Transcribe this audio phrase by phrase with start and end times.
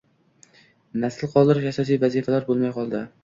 [1.03, 3.05] Nasl qoldirish asosiy vazifalar bo’lmay qoldi.